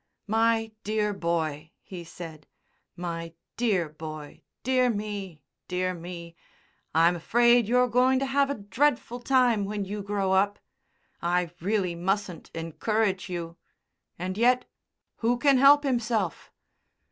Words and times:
"My 0.25 0.71
dear 0.83 1.13
boy," 1.13 1.73
he 1.83 2.03
said, 2.03 2.47
"my 2.95 3.33
dear 3.55 3.87
boy 3.87 4.41
dear 4.63 4.89
me, 4.89 5.43
dear 5.67 5.93
me. 5.93 6.35
I'm 6.95 7.15
afraid 7.15 7.67
you're 7.67 7.87
going 7.87 8.17
to 8.17 8.25
have 8.25 8.49
a 8.49 8.55
dreadful 8.55 9.19
time 9.19 9.63
when 9.63 9.85
you 9.85 10.01
grow 10.01 10.31
up. 10.31 10.57
I 11.21 11.51
really 11.61 11.93
mustn't 11.93 12.49
encourage 12.55 13.29
you. 13.29 13.57
And 14.17 14.39
yet, 14.39 14.65
who 15.17 15.37
can 15.37 15.59
help 15.59 15.83
himself?" 15.83 16.51